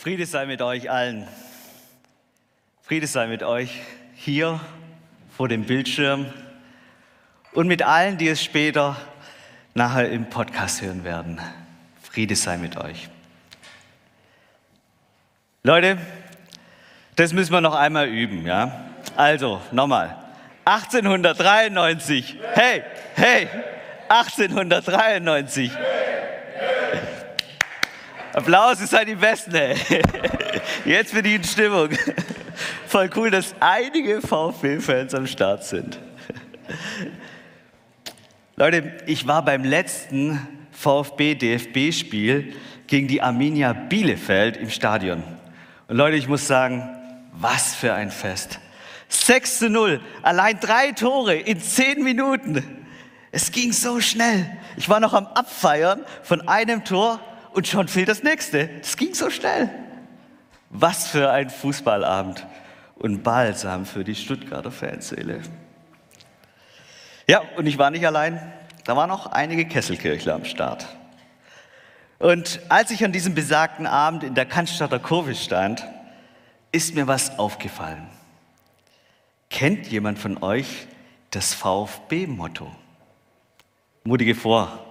[0.00, 1.28] Friede sei mit euch allen.
[2.80, 3.82] Friede sei mit euch
[4.14, 4.58] hier
[5.36, 6.24] vor dem Bildschirm
[7.52, 8.96] und mit allen, die es später
[9.74, 11.38] nachher im Podcast hören werden.
[12.02, 13.10] Friede sei mit euch.
[15.64, 15.98] Leute,
[17.16, 18.86] das müssen wir noch einmal üben, ja?
[19.16, 20.16] Also, nochmal.
[20.64, 22.36] 1893.
[22.54, 22.84] Hey,
[23.16, 23.48] hey,
[24.08, 25.70] 1893.
[28.32, 29.76] Applaus, ihr seid die Besten, ey.
[30.84, 31.88] Jetzt bin ich in Stimmung.
[32.86, 35.98] Voll cool, dass einige VfB-Fans am Start sind.
[38.54, 42.54] Leute, ich war beim letzten VfB-DFB-Spiel
[42.86, 45.24] gegen die Arminia Bielefeld im Stadion.
[45.88, 46.88] Und Leute, ich muss sagen,
[47.32, 48.60] was für ein Fest.
[49.08, 52.86] 6 zu 0, allein drei Tore in zehn Minuten.
[53.32, 54.46] Es ging so schnell.
[54.76, 57.20] Ich war noch am Abfeiern von einem Tor
[57.52, 58.68] und schon fehlt das nächste.
[58.78, 59.70] Das ging so schnell.
[60.70, 62.46] Was für ein Fußballabend
[62.96, 65.40] und Balsam für die Stuttgarter Fanseele.
[67.26, 68.52] Ja, und ich war nicht allein.
[68.84, 70.86] Da waren noch einige Kesselkirchler am Start.
[72.18, 75.84] Und als ich an diesem besagten Abend in der Cannstatter Kurve stand,
[76.72, 78.06] ist mir was aufgefallen.
[79.48, 80.86] Kennt jemand von euch
[81.30, 82.70] das VfB-Motto?
[84.04, 84.86] Mutige vor.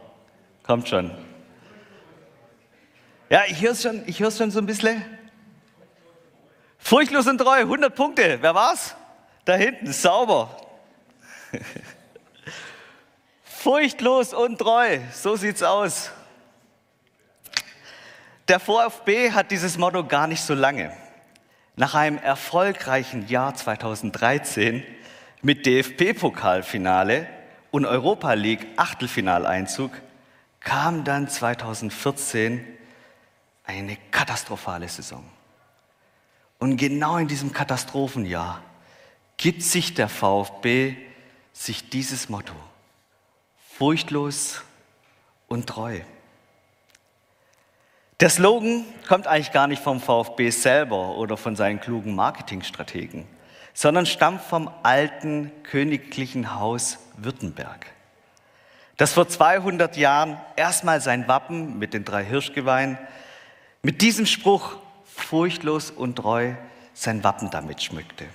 [0.63, 1.11] Kommt schon.
[3.29, 5.05] Ja, ich höre es schon, schon so ein bisschen.
[6.79, 8.39] Furchtlos und treu, 100 Punkte.
[8.41, 8.95] Wer war's?
[9.45, 10.49] Da hinten, sauber.
[13.43, 16.09] Furchtlos und treu, so sieht's aus.
[18.47, 20.91] Der VfB hat dieses Motto gar nicht so lange.
[21.75, 24.83] Nach einem erfolgreichen Jahr 2013
[25.43, 27.27] mit DFB-Pokalfinale
[27.69, 29.91] und Europa League Achtelfinaleinzug
[30.61, 32.78] kam dann 2014
[33.69, 35.23] eine katastrophale Saison.
[36.57, 38.63] Und genau in diesem Katastrophenjahr
[39.37, 40.95] gibt sich der VfB
[41.53, 42.55] sich dieses Motto.
[43.77, 44.63] Furchtlos
[45.47, 45.99] und treu.
[48.19, 53.27] Der Slogan kommt eigentlich gar nicht vom VfB selber oder von seinen klugen Marketingstrategen,
[53.75, 57.85] sondern stammt vom alten königlichen Haus Württemberg,
[58.97, 62.97] das vor 200 Jahren erstmal sein Wappen mit den drei Hirschgeweihen
[63.81, 66.53] mit diesem Spruch furchtlos und treu
[66.93, 68.25] sein Wappen damit schmückte.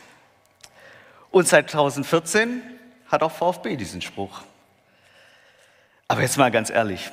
[1.30, 2.62] Und seit 2014
[3.08, 4.42] hat auch VfB diesen Spruch.
[6.08, 7.10] Aber jetzt mal ganz ehrlich,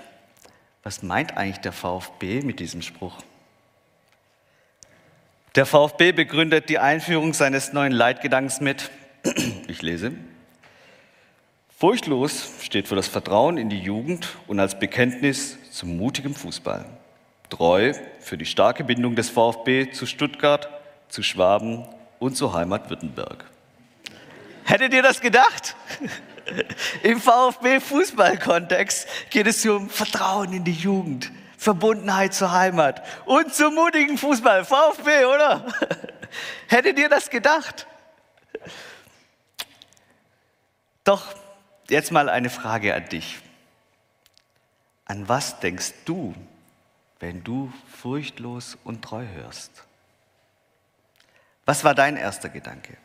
[0.84, 3.18] was meint eigentlich der VfB mit diesem Spruch?
[5.56, 8.90] Der VfB begründet die Einführung seines neuen Leitgedankens mit,
[9.68, 10.14] ich lese,
[11.78, 16.86] Furchtlos steht für das Vertrauen in die Jugend und als Bekenntnis zum mutigen Fußball
[17.52, 20.70] treu für die starke Bindung des VfB zu Stuttgart,
[21.10, 21.86] zu Schwaben
[22.18, 23.46] und zur Heimat Württemberg.
[24.64, 25.76] Hättet ihr das gedacht?
[27.04, 34.18] Im VfB-Fußballkontext geht es um Vertrauen in die Jugend, Verbundenheit zur Heimat und zum mutigen
[34.18, 34.66] Fußball.
[34.66, 35.66] VfB, oder?
[36.68, 37.86] Hättet ihr das gedacht?
[41.04, 41.26] Doch
[41.90, 43.40] jetzt mal eine Frage an dich.
[45.06, 46.34] An was denkst du,
[47.22, 49.84] wenn du furchtlos und treu hörst?
[51.66, 52.98] Was war dein erster Gedanke?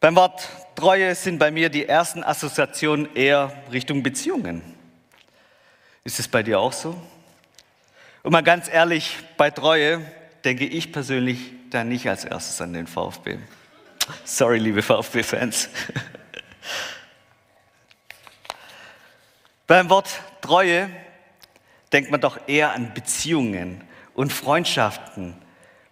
[0.00, 4.62] Beim Wort Treue sind bei mir die ersten Assoziationen eher Richtung Beziehungen.
[6.04, 7.00] Ist es bei dir auch so?
[8.22, 10.04] Und mal ganz ehrlich, bei Treue
[10.44, 13.38] denke ich persönlich da nicht als erstes an den VfB.
[14.24, 15.68] Sorry, liebe VfB-Fans.
[19.70, 20.90] Beim Wort Treue
[21.92, 25.40] denkt man doch eher an Beziehungen und Freundschaften,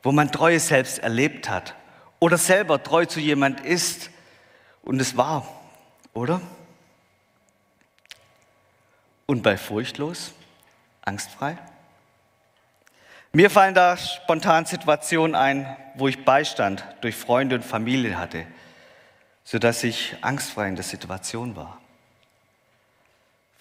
[0.02, 1.76] wo man Treue selbst erlebt hat
[2.18, 4.10] oder selber treu zu jemand ist
[4.82, 5.46] und es war,
[6.12, 6.40] oder?
[9.26, 10.32] Und bei furchtlos,
[11.02, 11.56] angstfrei?
[13.32, 18.44] Mir fallen da spontan Situationen ein, wo ich Beistand durch Freunde und Familie hatte,
[19.44, 21.78] sodass ich angstfrei in der Situation war.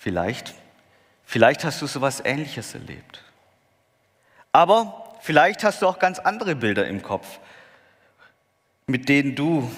[0.08, 0.54] Vielleicht,
[1.26, 3.26] vielleicht hast du sowas Ähnliches erlebt.
[4.54, 7.40] Aber vielleicht hast du auch ganz andere Bilder im Kopf,
[8.86, 9.70] mit denen du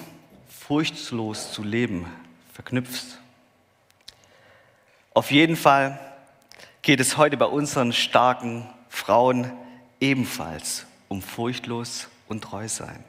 [0.47, 2.05] furchtlos zu leben
[2.53, 3.17] verknüpfst.
[5.15, 5.99] Auf jeden Fall
[6.83, 9.51] geht es heute bei unseren starken Frauen
[9.99, 13.03] ebenfalls um furchtlos und treu sein.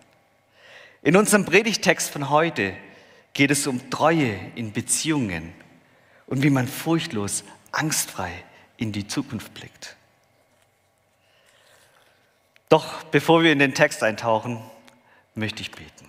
[1.02, 2.72] In unserem Predigtext von heute
[3.34, 5.52] geht es um Treue in Beziehungen
[6.30, 8.32] und wie man furchtlos, angstfrei
[8.78, 9.96] in die Zukunft blickt.
[12.70, 14.62] Doch bevor wir in den Text eintauchen,
[15.34, 16.08] möchte ich beten.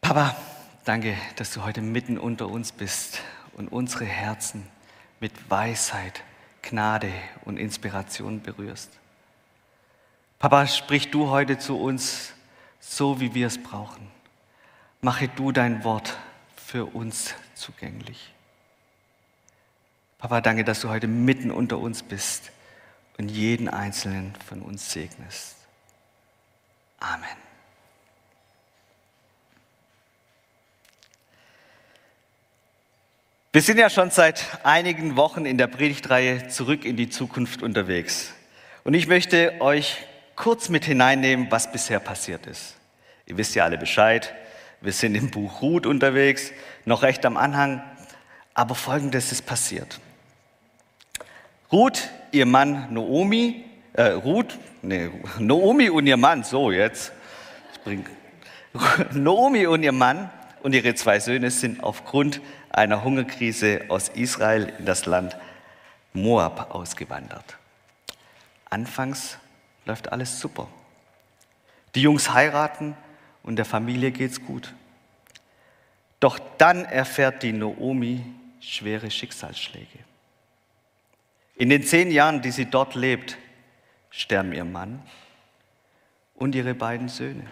[0.00, 0.34] Papa,
[0.84, 3.20] danke, dass du heute mitten unter uns bist
[3.52, 4.66] und unsere Herzen
[5.20, 6.24] mit Weisheit,
[6.62, 7.12] Gnade
[7.44, 8.90] und Inspiration berührst.
[10.38, 12.32] Papa, sprich du heute zu uns
[12.80, 14.10] so, wie wir es brauchen.
[15.02, 16.16] Mache du dein Wort
[16.68, 18.34] für uns zugänglich.
[20.18, 22.52] Papa, danke, dass du heute mitten unter uns bist
[23.16, 25.56] und jeden einzelnen von uns segnest.
[27.00, 27.24] Amen.
[33.52, 38.34] Wir sind ja schon seit einigen Wochen in der Predigtreihe zurück in die Zukunft unterwegs.
[38.84, 39.96] Und ich möchte euch
[40.36, 42.76] kurz mit hineinnehmen, was bisher passiert ist.
[43.24, 44.34] Ihr wisst ja alle Bescheid.
[44.80, 46.52] Wir sind im Buch Ruth unterwegs,
[46.84, 47.82] noch recht am Anhang.
[48.54, 50.00] Aber Folgendes ist passiert.
[51.70, 57.12] Ruth, ihr Mann Naomi, äh, Ruth, nee, Naomi und ihr Mann, so jetzt,
[59.12, 60.30] Naomi und ihr Mann
[60.62, 62.40] und ihre zwei Söhne sind aufgrund
[62.70, 65.36] einer Hungerkrise aus Israel in das Land
[66.12, 67.56] Moab ausgewandert.
[68.70, 69.38] Anfangs
[69.84, 70.68] läuft alles super.
[71.94, 72.96] Die Jungs heiraten
[73.48, 74.74] und der Familie geht's gut.
[76.20, 78.22] Doch dann erfährt die Naomi
[78.60, 80.00] schwere Schicksalsschläge.
[81.56, 83.38] In den zehn Jahren, die sie dort lebt,
[84.10, 85.02] sterben ihr Mann
[86.34, 87.46] und ihre beiden Söhne.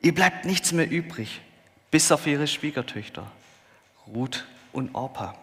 [0.00, 1.42] Ihr bleibt nichts mehr übrig,
[1.90, 3.30] bis auf ihre Schwiegertöchter,
[4.06, 5.36] Ruth und Orpa.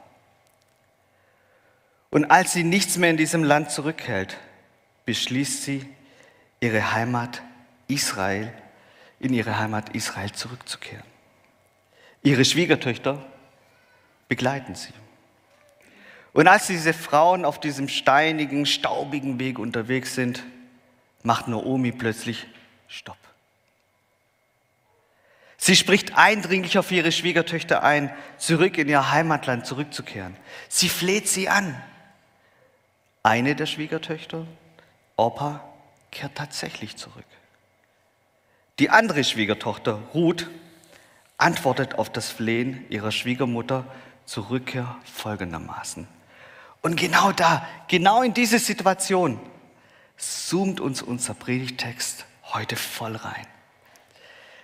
[2.10, 4.40] Und als sie nichts mehr in diesem Land zurückhält,
[5.06, 5.88] beschließt sie,
[6.60, 7.44] ihre Heimat
[7.88, 8.52] Israel,
[9.22, 11.06] in ihre Heimat Israel zurückzukehren.
[12.24, 13.24] Ihre Schwiegertöchter
[14.28, 14.94] begleiten sie.
[16.34, 20.44] Und als diese Frauen auf diesem steinigen, staubigen Weg unterwegs sind,
[21.24, 22.48] macht Naomi plötzlich
[22.88, 23.18] Stopp.
[25.58, 30.36] Sie spricht eindringlich auf ihre Schwiegertöchter ein, zurück in ihr Heimatland zurückzukehren.
[30.70, 31.80] Sie fleht sie an.
[33.22, 34.48] Eine der Schwiegertöchter,
[35.18, 35.64] Orpa,
[36.10, 37.26] kehrt tatsächlich zurück.
[38.82, 40.50] Die andere Schwiegertochter, Ruth,
[41.38, 43.86] antwortet auf das Flehen ihrer Schwiegermutter
[44.26, 46.08] zur Rückkehr folgendermaßen.
[46.82, 49.40] Und genau da, genau in diese Situation,
[50.18, 53.46] zoomt uns unser Predigtext heute voll rein.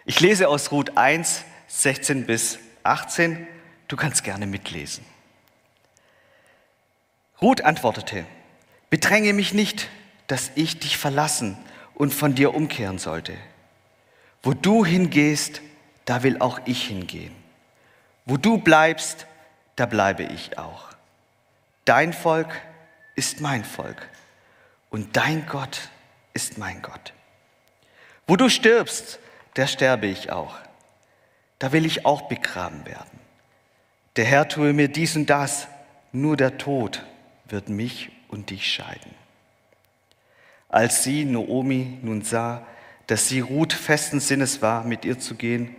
[0.04, 3.46] Ich lese aus Ruth 1, 16 bis 18.
[3.88, 5.06] Du kannst gerne mitlesen.
[7.40, 8.25] Ruth antwortete,
[8.90, 9.90] bedränge mich nicht,
[10.25, 11.56] dass ich dich verlassen
[11.94, 13.38] und von dir umkehren sollte.
[14.44, 15.62] Wo du hingehst,
[16.06, 17.36] da will auch ich hingehen.
[18.25, 19.25] Wo du bleibst,
[19.75, 20.89] da bleibe ich auch.
[21.86, 22.62] Dein Volk
[23.16, 24.10] ist mein Volk
[24.89, 25.89] und dein Gott
[26.34, 27.13] ist mein Gott.
[28.28, 29.19] Wo du stirbst,
[29.54, 30.56] da sterbe ich auch.
[31.60, 33.19] Da will ich auch begraben werden.
[34.18, 35.68] Der Herr tue mir dies und das,
[36.12, 37.04] nur der Tod
[37.45, 39.16] wird mich und dich scheiden.
[40.69, 42.66] Als sie, Noomi, nun sah,
[43.07, 45.75] dass sie Ruth festen Sinnes war, mit ihr zu gehen,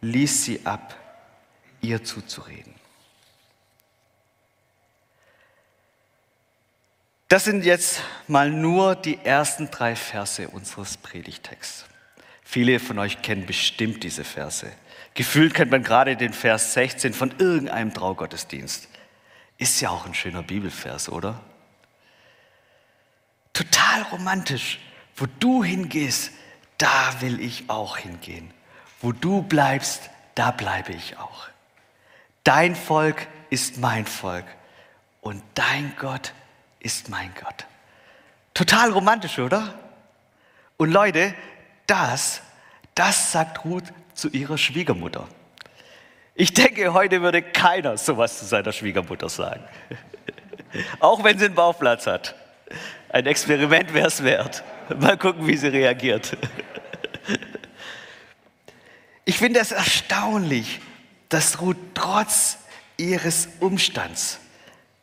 [0.00, 0.96] ließ sie ab,
[1.80, 2.74] ihr zuzureden.
[7.28, 11.84] Das sind jetzt mal nur die ersten drei Verse unseres Predigtexts.
[12.42, 14.66] Viele von euch kennen bestimmt diese Verse.
[15.14, 18.88] Gefühlt kennt man gerade den Vers 16 von irgendeinem Traugottesdienst.
[19.58, 21.40] Ist ja auch ein schöner Bibelvers, oder?
[23.52, 24.80] Total romantisch.
[25.14, 26.32] Wo du hingehst,
[26.80, 28.52] da will ich auch hingehen.
[29.00, 31.48] Wo du bleibst, da bleibe ich auch.
[32.42, 34.46] Dein Volk ist mein Volk
[35.20, 36.32] und dein Gott
[36.80, 37.66] ist mein Gott.
[38.54, 39.74] Total romantisch, oder?
[40.78, 41.34] Und Leute,
[41.86, 42.40] das,
[42.94, 43.84] das sagt Ruth
[44.14, 45.28] zu ihrer Schwiegermutter.
[46.34, 49.62] Ich denke, heute würde keiner sowas zu seiner Schwiegermutter sagen.
[51.00, 52.34] Auch wenn sie einen Bauplatz hat.
[53.10, 54.62] Ein Experiment wäre es wert.
[54.98, 56.36] Mal gucken, wie sie reagiert.
[59.30, 60.80] Ich finde es erstaunlich,
[61.28, 62.58] dass Ruth trotz
[62.96, 64.40] ihres Umstands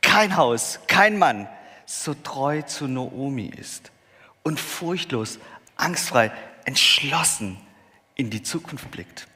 [0.02, 1.48] kein Haus, kein Mann,
[1.86, 3.90] so treu zu Noomi ist
[4.44, 5.40] und furchtlos,
[5.78, 6.34] angstfrei,
[6.66, 7.58] entschlossen
[8.16, 9.30] in die Zukunft blickt.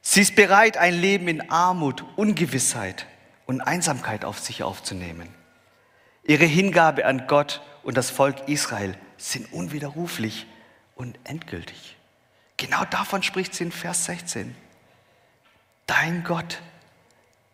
[0.00, 3.04] Sie ist bereit, ein Leben in Armut, Ungewissheit
[3.44, 5.28] und Einsamkeit auf sich aufzunehmen.
[6.24, 10.46] Ihre Hingabe an Gott und das Volk Israel sind unwiderruflich
[10.94, 11.98] und endgültig.
[12.60, 14.54] Genau davon spricht sie in Vers 16.
[15.86, 16.60] Dein Gott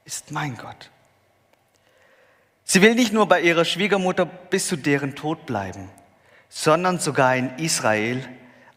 [0.05, 0.91] ist mein Gott.
[2.65, 5.89] Sie will nicht nur bei ihrer Schwiegermutter bis zu deren Tod bleiben,
[6.49, 8.29] sondern sogar in Israel,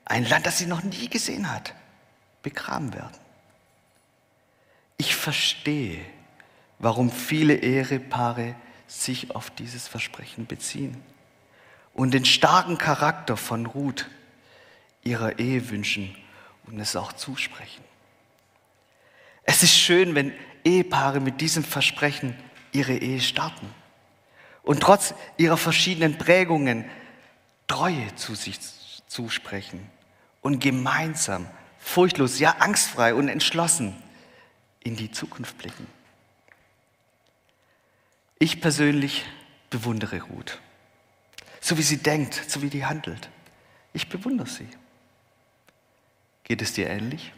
[0.05, 1.73] ein Land, das sie noch nie gesehen hat,
[2.43, 3.17] begraben werden.
[4.97, 6.05] Ich verstehe,
[6.77, 8.53] warum viele Ehepaare
[8.85, 11.03] sich auf dieses Versprechen beziehen
[11.95, 14.05] und den starken Charakter von Ruth
[15.03, 16.15] ihrer Ehe wünschen
[16.65, 17.83] und es auch zusprechen.
[19.43, 22.35] Es ist schön, wenn Ehepaare mit diesem Versprechen
[22.71, 23.67] ihre Ehe starten
[24.63, 26.85] und trotz ihrer verschiedenen Prägungen
[27.67, 28.59] Treue zu sich
[29.07, 29.89] zusprechen
[30.41, 33.95] und gemeinsam, furchtlos, ja angstfrei und entschlossen
[34.81, 35.87] in die Zukunft blicken.
[38.39, 39.25] Ich persönlich
[39.69, 40.59] bewundere Ruth,
[41.61, 43.29] so wie sie denkt, so wie die handelt.
[43.93, 44.67] Ich bewundere sie.
[46.49, 47.31] Geht es dir ähnlich?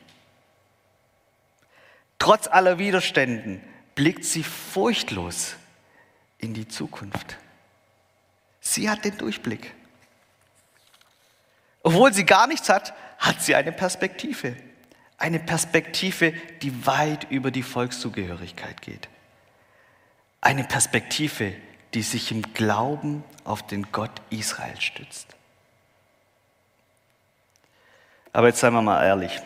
[2.18, 3.62] Trotz aller Widerständen
[3.94, 5.58] blickt sie furchtlos
[6.38, 7.38] in die Zukunft.
[8.62, 9.74] Sie hat den Durchblick.
[11.84, 14.56] Obwohl sie gar nichts hat, hat sie eine Perspektive.
[15.18, 19.10] Eine Perspektive, die weit über die Volkszugehörigkeit geht.
[20.40, 21.54] Eine Perspektive,
[21.94, 25.36] die sich im Glauben auf den Gott Israel stützt.
[28.34, 29.40] Aber jetzt seien wir mal ehrlich.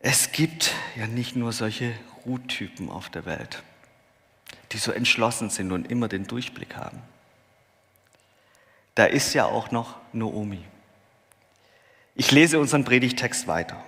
[0.00, 1.92] Es gibt ja nicht nur solche
[2.24, 3.62] Ruhtypen auf der Welt,
[4.72, 7.02] die so entschlossen sind und immer den Durchblick haben.
[8.94, 10.64] Da ist ja auch noch Noomi.
[12.14, 13.82] Ich lese unseren Predigtext weiter.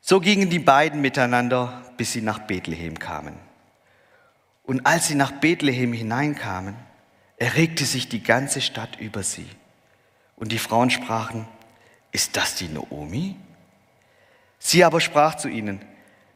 [0.00, 3.36] So gingen die beiden miteinander, bis sie nach Bethlehem kamen.
[4.62, 6.76] Und als sie nach Bethlehem hineinkamen,
[7.36, 9.48] erregte sich die ganze Stadt über sie.
[10.38, 11.46] Und die Frauen sprachen,
[12.12, 13.36] ist das die Noomi?
[14.58, 15.84] Sie aber sprach zu ihnen,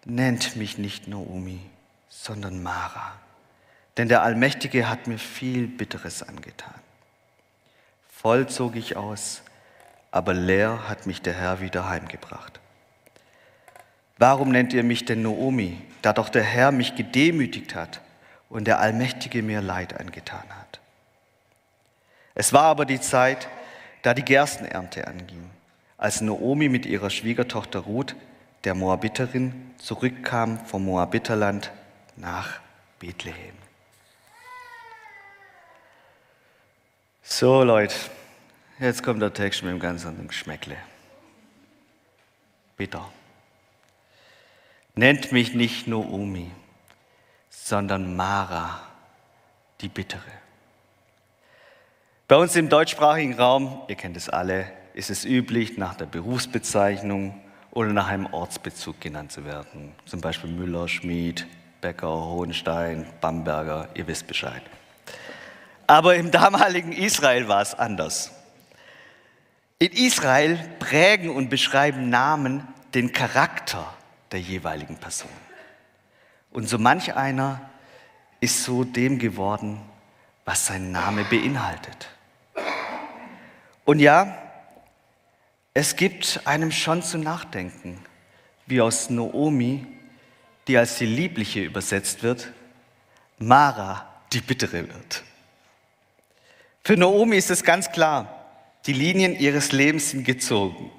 [0.04, 1.61] nennt mich nicht Noomi,
[2.09, 3.12] sondern Mara,
[3.97, 6.75] denn der Allmächtige hat mir viel Bitteres angetan.
[8.11, 9.42] Voll zog ich aus,
[10.11, 12.61] aber leer hat mich der Herr wieder heimgebracht.
[14.18, 18.00] Warum nennt ihr mich denn Noomi, da doch der Herr mich gedemütigt hat
[18.49, 20.80] und der Allmächtige mir Leid angetan hat?
[22.35, 23.49] Es war aber die Zeit,
[24.02, 25.50] da die Gerstenernte anging,
[25.97, 28.16] als Noomi mit ihrer Schwiegertochter Ruth,
[28.64, 31.71] der Moabiterin, zurückkam vom Moabiterland
[32.16, 32.61] nach
[32.99, 33.54] Bethlehem.
[37.23, 37.94] So Leute,
[38.78, 40.76] jetzt kommt der Text mit einem ganz anderen Geschmäckle.
[42.76, 43.09] Bitter.
[44.94, 46.50] Nennt mich nicht Noomi,
[47.49, 48.82] sondern Mara,
[49.80, 50.41] die Bittere.
[52.32, 57.38] Bei uns im deutschsprachigen Raum, ihr kennt es alle, ist es üblich, nach der Berufsbezeichnung
[57.72, 59.92] oder nach einem Ortsbezug genannt zu werden.
[60.06, 61.46] Zum Beispiel Müller, Schmied,
[61.82, 64.62] Bäcker, Hohenstein, Bamberger, ihr wisst Bescheid.
[65.86, 68.32] Aber im damaligen Israel war es anders.
[69.78, 73.92] In Israel prägen und beschreiben Namen den Charakter
[74.30, 75.28] der jeweiligen Person.
[76.50, 77.60] Und so manch einer
[78.40, 79.82] ist so dem geworden,
[80.46, 82.08] was sein Name beinhaltet.
[83.84, 84.38] Und ja,
[85.74, 88.04] es gibt einem schon zu nachdenken,
[88.66, 89.86] wie aus Noomi,
[90.68, 92.52] die als die Liebliche übersetzt wird,
[93.38, 95.24] Mara, die Bittere wird.
[96.84, 98.44] Für Noomi ist es ganz klar,
[98.86, 100.90] die Linien ihres Lebens sind gezogen.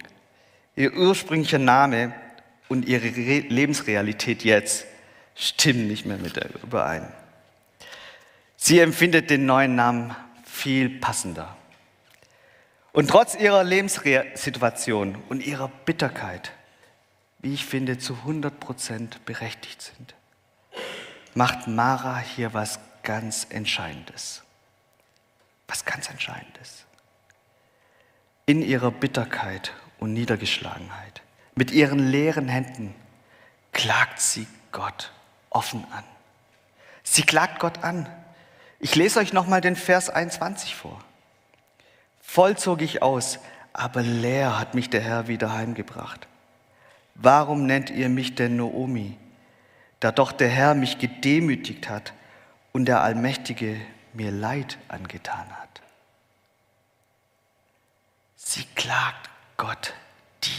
[0.76, 2.14] Ihr ursprünglicher Name
[2.70, 4.86] und ihre Lebensrealität jetzt
[5.36, 7.12] stimmen nicht mehr mit überein.
[8.56, 11.56] Sie empfindet den neuen Namen viel passender.
[12.94, 16.52] Und trotz ihrer Lebenssituation und ihrer Bitterkeit,
[17.40, 20.14] wie ich finde, zu 100 Prozent berechtigt sind,
[21.34, 24.44] macht Mara hier was ganz Entscheidendes.
[25.68, 26.86] Was ganz Entscheidendes.
[28.46, 31.24] In ihrer Bitterkeit und Niedergeschlagenheit,
[31.56, 32.94] mit ihren leeren Händen,
[33.72, 35.12] klagt sie Gott
[35.50, 36.04] offen an.
[37.02, 38.08] Sie klagt Gott an.
[38.80, 41.04] Ich lese euch nochmal den Vers 21 vor.
[42.34, 43.38] Voll zog ich aus,
[43.74, 46.28] aber leer hat mich der Herr wieder heimgebracht.
[47.14, 49.20] Warum nennt ihr mich denn Noomi,
[50.00, 52.12] da doch der Herr mich gedemütigt hat
[52.72, 53.80] und der Allmächtige
[54.14, 55.84] mir Leid angetan hat?
[58.36, 59.94] Sie klagt Gott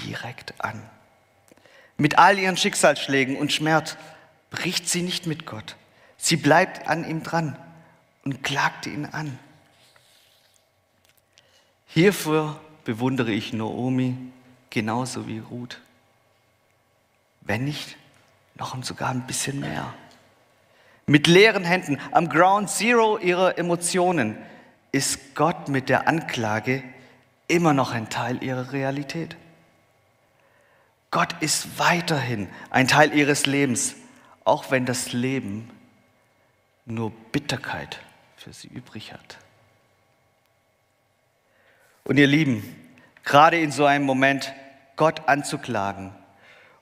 [0.07, 0.81] direkt an.
[1.97, 3.97] Mit all ihren Schicksalsschlägen und Schmerz
[4.51, 5.75] bricht sie nicht mit Gott.
[6.19, 7.59] Sie bleibt an ihm dran
[8.25, 9.41] und klagt ihn an.
[11.95, 14.17] Hierfür bewundere ich Naomi
[14.69, 15.81] genauso wie Ruth.
[17.43, 17.97] Wenn nicht,
[18.57, 19.95] noch sogar ein bisschen mehr.
[21.07, 24.37] Mit leeren Händen am Ground Zero ihrer Emotionen
[24.91, 26.83] ist Gott mit der Anklage
[27.47, 29.37] immer noch ein Teil ihrer Realität.
[31.13, 33.95] Gott ist weiterhin ein Teil ihres Lebens,
[34.43, 35.71] auch wenn das Leben
[36.87, 38.01] nur Bitterkeit
[38.37, 39.39] für sie übrig hat.
[42.05, 42.63] Und ihr Lieben,
[43.25, 44.53] gerade in so einem Moment
[44.97, 46.15] Gott anzuklagen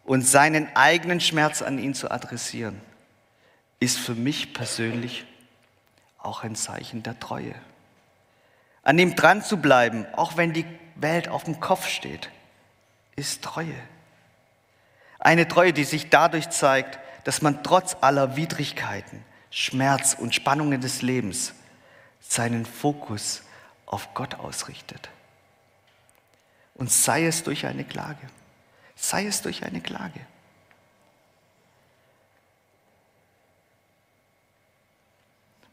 [0.05, 2.81] und seinen eigenen Schmerz an ihn zu adressieren,
[3.79, 5.25] ist für mich persönlich
[6.19, 7.55] auch ein Zeichen der Treue.
[8.83, 12.31] An ihm dran zu bleiben, auch wenn die Welt auf dem Kopf steht,
[13.15, 13.75] ist Treue.
[15.21, 21.03] Eine Treue, die sich dadurch zeigt, dass man trotz aller Widrigkeiten, Schmerz und Spannungen des
[21.03, 21.55] Lebens
[22.21, 23.43] seinen Fokus
[23.93, 25.11] auf Gott ausrichtet.
[26.75, 28.29] Und sei es durch eine Klage,
[28.97, 30.21] sei es durch eine Klage.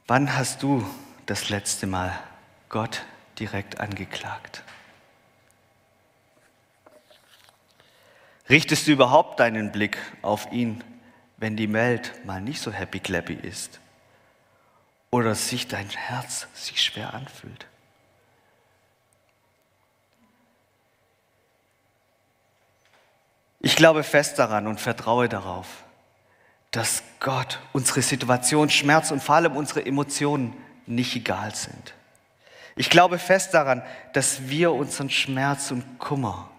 [0.06, 0.86] Wann hast du
[1.28, 2.20] das letzte Mal
[2.68, 3.06] Gott
[3.40, 4.64] direkt angeklagt?
[8.50, 10.84] Richtest du überhaupt deinen Blick auf ihn,
[11.38, 13.80] wenn die Welt mal nicht so happy clappy ist
[15.10, 17.69] oder sich dein Herz sich schwer anfühlt?
[23.60, 25.68] Ich glaube fest daran und vertraue darauf,
[26.72, 31.94] dass Gott unsere Situation, Schmerz und vor allem unsere Emotionen nicht egal sind.
[32.76, 36.50] Ich glaube fest daran, dass wir unseren Schmerz und Kummer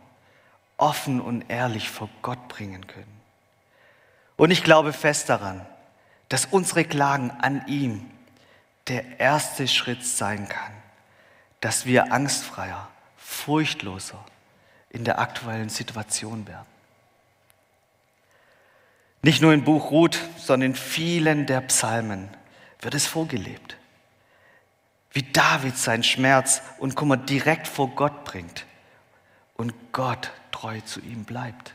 [0.76, 3.20] offen und ehrlich vor Gott bringen können.
[4.36, 5.64] Und ich glaube fest daran,
[6.28, 8.10] dass unsere Klagen an ihm
[8.88, 10.72] der erste Schritt sein kann,
[11.60, 14.24] dass wir angstfreier, furchtloser
[14.90, 16.66] in der aktuellen Situation werden.
[19.22, 22.28] Nicht nur im Buch Ruth, sondern in vielen der Psalmen
[22.80, 23.76] wird es vorgelebt.
[25.12, 28.64] Wie David seinen Schmerz und Kummer direkt vor Gott bringt
[29.54, 31.74] und Gott treu zu ihm bleibt.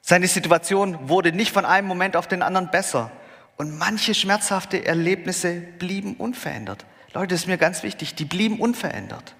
[0.00, 3.12] Seine Situation wurde nicht von einem Moment auf den anderen besser
[3.56, 6.84] und manche schmerzhafte Erlebnisse blieben unverändert.
[7.14, 9.34] Leute, ist mir ganz wichtig, die blieben unverändert.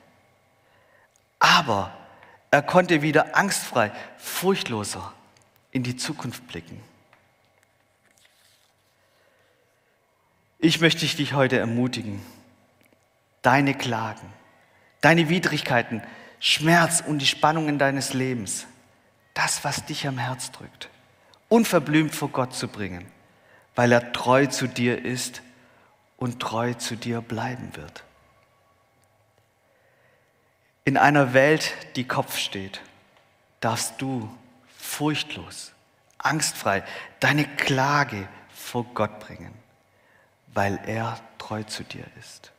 [1.41, 1.93] Aber
[2.53, 5.13] er konnte wieder angstfrei, furchtloser
[5.73, 6.81] in die Zukunft blicken.
[10.59, 12.23] Ich möchte dich heute ermutigen,
[13.41, 14.33] deine Klagen,
[15.01, 16.03] deine Widrigkeiten,
[16.39, 18.67] Schmerz und die Spannungen deines Lebens,
[19.35, 20.89] das, was dich am Herz drückt,
[21.49, 23.05] unverblümt vor Gott zu bringen,
[23.75, 25.43] weil er treu zu dir ist
[26.17, 28.05] und treu zu dir bleiben wird.
[30.85, 32.81] In einer Welt, die Kopf steht,
[33.61, 34.31] darfst du
[34.93, 35.73] furchtlos,
[36.19, 36.85] angstfrei
[37.21, 39.55] deine Klage vor Gott bringen,
[40.49, 42.53] weil er treu zu dir ist.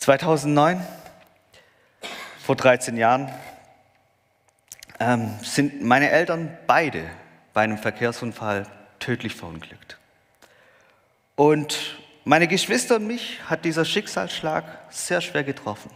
[0.00, 0.84] 2009,
[2.44, 3.32] vor 13 Jahren,
[5.00, 7.08] ähm, sind meine Eltern beide
[7.54, 8.66] bei einem Verkehrsunfall
[8.98, 9.98] tödlich verunglückt.
[11.34, 15.90] Und meine Geschwister und mich hat dieser Schicksalsschlag sehr schwer getroffen.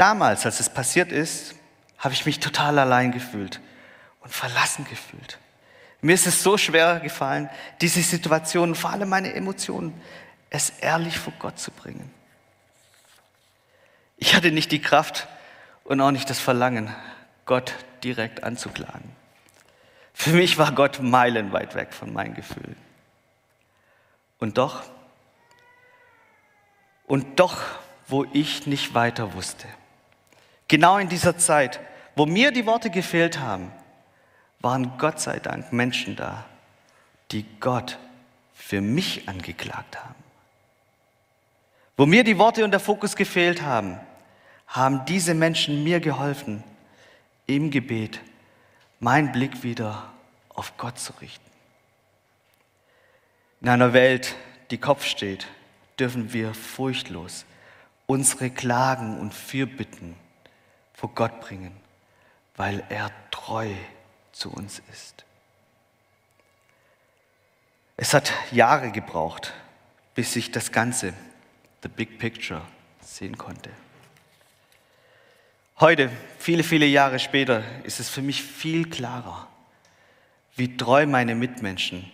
[0.00, 1.54] Damals, als es passiert ist,
[1.98, 3.60] habe ich mich total allein gefühlt
[4.20, 5.38] und verlassen gefühlt.
[6.00, 7.50] Mir ist es so schwer gefallen,
[7.82, 9.92] diese Situation, vor allem meine Emotionen,
[10.48, 12.10] es ehrlich vor Gott zu bringen.
[14.16, 15.28] Ich hatte nicht die Kraft
[15.84, 16.96] und auch nicht das Verlangen,
[17.44, 19.14] Gott direkt anzuklagen.
[20.14, 22.76] Für mich war Gott meilenweit weg von meinen Gefühlen.
[24.38, 24.82] Und doch,
[27.06, 27.60] und doch,
[28.08, 29.68] wo ich nicht weiter wusste,
[30.70, 31.80] Genau in dieser Zeit,
[32.14, 33.72] wo mir die Worte gefehlt haben,
[34.60, 36.44] waren Gott sei Dank Menschen da,
[37.32, 37.98] die Gott
[38.54, 40.14] für mich angeklagt haben.
[41.96, 43.98] Wo mir die Worte und der Fokus gefehlt haben,
[44.68, 46.62] haben diese Menschen mir geholfen,
[47.48, 48.20] im Gebet
[49.00, 50.04] meinen Blick wieder
[50.50, 51.50] auf Gott zu richten.
[53.60, 54.36] In einer Welt,
[54.70, 55.48] die Kopf steht,
[55.98, 57.44] dürfen wir furchtlos
[58.06, 60.14] unsere Klagen und Fürbitten
[61.00, 61.74] vor Gott bringen,
[62.56, 63.70] weil er treu
[64.32, 65.24] zu uns ist.
[67.96, 69.54] Es hat Jahre gebraucht,
[70.14, 71.14] bis ich das Ganze,
[71.82, 72.60] the big picture,
[73.00, 73.70] sehen konnte.
[75.78, 79.48] Heute, viele, viele Jahre später, ist es für mich viel klarer,
[80.54, 82.12] wie treu meine Mitmenschen,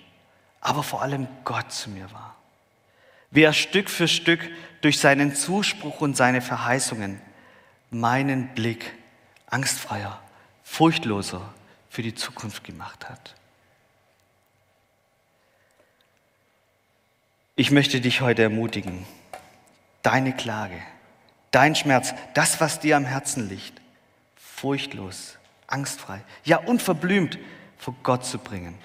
[0.60, 2.36] aber vor allem Gott zu mir war.
[3.32, 4.48] Wie er Stück für Stück
[4.80, 7.20] durch seinen Zuspruch und seine Verheißungen
[7.90, 8.92] meinen Blick
[9.46, 10.20] angstfreier,
[10.64, 11.52] furchtloser
[11.88, 13.34] für die Zukunft gemacht hat.
[17.54, 19.06] Ich möchte dich heute ermutigen,
[20.02, 20.78] deine Klage,
[21.50, 23.80] dein Schmerz, das, was dir am Herzen liegt,
[24.36, 27.38] furchtlos, angstfrei, ja unverblümt
[27.78, 28.78] vor Gott zu bringen,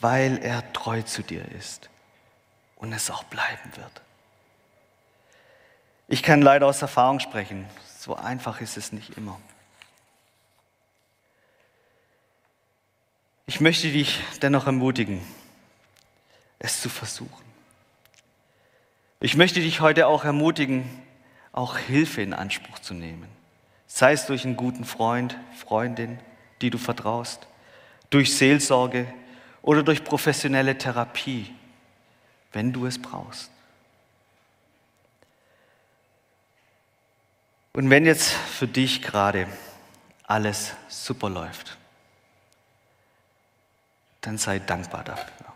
[0.00, 1.90] weil er treu zu dir ist
[2.76, 4.02] und es auch bleiben wird.
[6.08, 7.66] Ich kann leider aus Erfahrung sprechen,
[8.02, 9.38] so einfach ist es nicht immer.
[13.46, 15.20] Ich möchte dich dennoch ermutigen,
[16.58, 17.44] es zu versuchen.
[19.20, 20.84] Ich möchte dich heute auch ermutigen,
[21.52, 23.28] auch Hilfe in Anspruch zu nehmen.
[23.86, 26.18] Sei es durch einen guten Freund, Freundin,
[26.60, 27.46] die du vertraust,
[28.10, 29.06] durch Seelsorge
[29.60, 31.54] oder durch professionelle Therapie,
[32.50, 33.52] wenn du es brauchst.
[37.72, 39.46] Und wenn jetzt für dich gerade
[40.24, 41.78] alles super läuft,
[44.20, 45.46] dann sei dankbar dafür.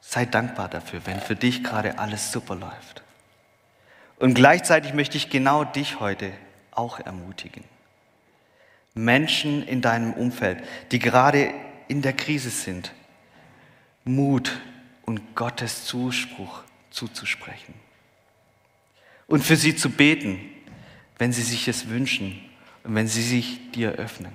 [0.00, 3.02] Sei dankbar dafür, wenn für dich gerade alles super läuft.
[4.18, 6.32] Und gleichzeitig möchte ich genau dich heute
[6.70, 7.64] auch ermutigen.
[8.94, 11.52] Menschen in deinem Umfeld, die gerade
[11.88, 12.92] in der Krise sind,
[14.04, 14.58] Mut
[15.04, 17.74] und Gottes Zuspruch zuzusprechen.
[19.26, 20.55] Und für sie zu beten,
[21.18, 22.40] wenn sie sich es wünschen
[22.84, 24.32] und wenn sie sich dir öffnen.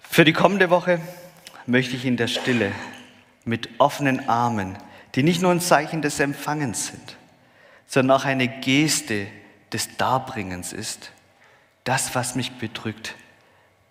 [0.00, 1.00] Für die kommende Woche
[1.66, 2.72] möchte ich in der Stille
[3.44, 4.76] mit offenen Armen
[5.14, 7.16] die nicht nur ein Zeichen des Empfangens sind,
[7.86, 9.26] sondern auch eine Geste
[9.72, 11.12] des Darbringens ist,
[11.84, 13.14] das, was mich bedrückt,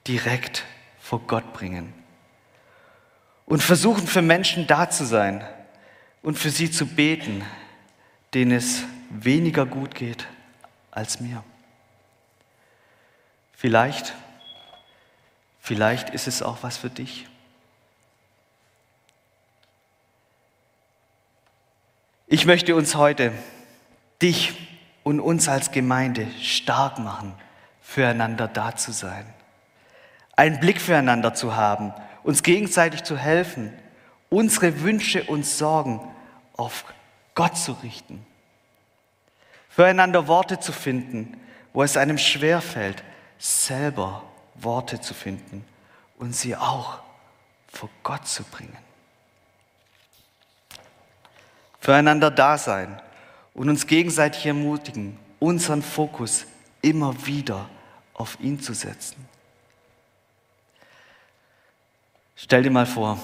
[0.07, 0.63] direkt
[0.99, 1.93] vor Gott bringen.
[3.45, 5.43] Und versuchen für Menschen da zu sein
[6.21, 7.43] und für sie zu beten,
[8.33, 10.27] denen es weniger gut geht
[10.91, 11.43] als mir.
[13.53, 14.13] Vielleicht,
[15.59, 17.27] vielleicht ist es auch was für dich.
[22.27, 23.33] Ich möchte uns heute,
[24.21, 24.53] dich
[25.03, 27.33] und uns als Gemeinde stark machen,
[27.81, 29.25] füreinander da zu sein,
[30.35, 31.91] einen Blick füreinander zu haben,
[32.23, 33.73] uns gegenseitig zu helfen,
[34.29, 35.99] unsere Wünsche und Sorgen
[36.55, 36.85] auf
[37.39, 38.25] Gott zu richten,
[39.69, 41.39] füreinander Worte zu finden,
[41.71, 43.03] wo es einem schwerfällt,
[43.37, 44.23] selber
[44.55, 45.65] Worte zu finden
[46.17, 46.99] und sie auch
[47.71, 48.77] vor Gott zu bringen
[51.79, 53.01] füreinander da sein
[53.53, 56.45] und uns gegenseitig ermutigen, unseren Fokus
[56.81, 57.69] immer wieder
[58.13, 59.27] auf ihn zu setzen.
[62.35, 63.19] Stell dir mal vor,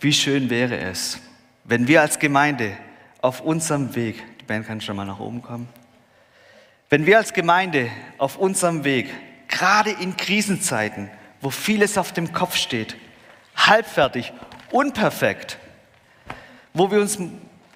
[0.00, 1.18] wie schön wäre es,
[1.64, 2.76] wenn wir als Gemeinde
[3.22, 5.68] auf unserem Weg, die Band kann schon mal nach oben kommen,
[6.88, 9.08] wenn wir als Gemeinde auf unserem Weg,
[9.48, 12.96] gerade in Krisenzeiten, wo vieles auf dem Kopf steht,
[13.56, 14.32] halbfertig,
[14.70, 15.58] unperfekt,
[16.74, 17.18] wo wir uns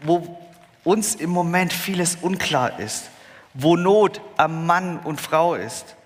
[0.02, 0.38] wo
[0.85, 3.11] uns im Moment vieles unklar ist,
[3.54, 5.96] wo Not am Mann und Frau ist,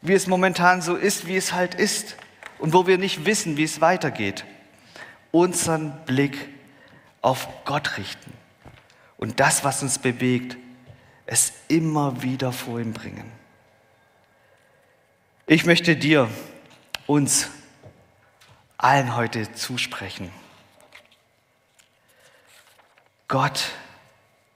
[0.00, 2.16] wie es momentan so ist, wie es halt ist
[2.58, 4.44] und wo wir nicht wissen, wie es weitergeht,
[5.32, 6.48] unseren Blick
[7.20, 8.37] auf Gott richten
[9.18, 10.56] und das, was uns bewegt,
[11.26, 13.30] es immer wieder vor ihm bringen.
[15.46, 16.30] Ich möchte dir,
[17.06, 17.50] uns
[18.78, 20.30] allen heute zusprechen.
[23.26, 23.70] Gott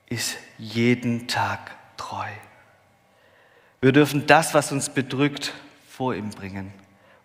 [0.07, 2.29] ist jeden Tag treu.
[3.81, 5.53] Wir dürfen das, was uns bedrückt,
[5.89, 6.73] vor ihm bringen.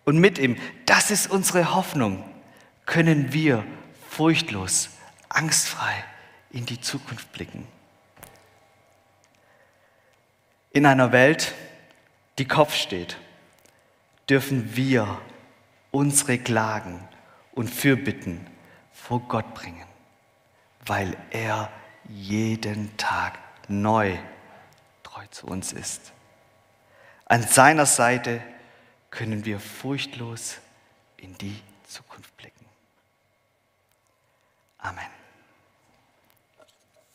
[0.06, 2.24] Und mit ihm, das ist unsere Hoffnung,
[2.86, 3.64] können wir
[4.10, 4.90] furchtlos,
[5.30, 6.04] angstfrei
[6.52, 7.68] in die Zukunft blicken.
[10.72, 11.54] In einer Welt,
[12.38, 13.18] die Kopf steht,
[14.30, 15.20] dürfen wir
[15.92, 17.08] unsere Klagen
[17.54, 18.46] und Fürbitten
[18.92, 19.88] vor Gott bringen
[20.88, 21.70] weil er
[22.08, 24.18] jeden Tag neu
[25.04, 26.14] treu zu uns ist.
[27.26, 28.42] An seiner Seite
[29.10, 30.58] können wir furchtlos
[31.18, 32.66] in die Zukunft blicken.
[34.78, 35.17] Amen.